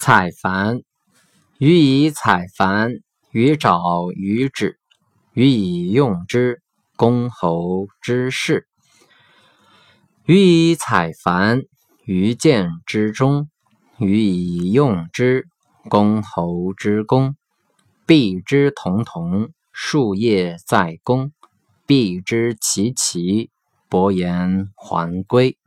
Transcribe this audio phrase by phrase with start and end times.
[0.00, 0.82] 采矾，
[1.58, 3.02] 予以采矾，
[3.32, 4.78] 予沼予止，
[5.34, 6.62] 予以用之，
[6.96, 8.66] 公侯之事。
[10.24, 11.66] 予以采矾，
[12.06, 13.48] 于见之中；
[13.98, 15.46] 予以用之，
[15.90, 17.36] 公侯之功。
[18.06, 21.28] 必之同同，树叶在公；
[21.84, 23.50] 必之其齐，
[23.90, 25.58] 伯言还归。